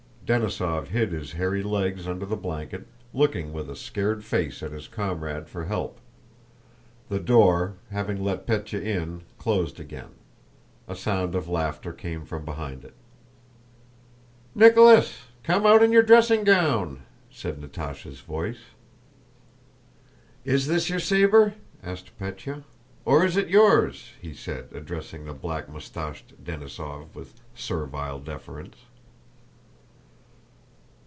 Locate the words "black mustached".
25.33-26.41